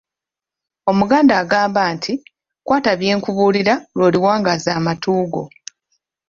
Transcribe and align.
Omuganda 0.91 1.33
agamba 1.41 1.81
nti, 1.95 2.13
"kwata 2.65 2.91
byenkubuulira 2.99 3.73
lw'oliwangaaza 3.95 4.69
amatu 4.79 5.09
go". 5.31 5.43